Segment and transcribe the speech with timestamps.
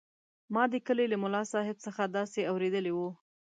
[0.53, 3.09] ما د کلي له ملاصاحب څخه داسې اورېدلي وو.